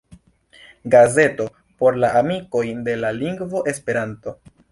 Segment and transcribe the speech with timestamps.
[0.95, 1.45] Gazeto
[1.83, 4.35] por la amikoj de la lingvo Esperanto.